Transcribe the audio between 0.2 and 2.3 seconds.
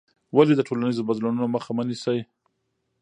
ولې د ټولنیزو بدلونونو مخه مه نیسې؟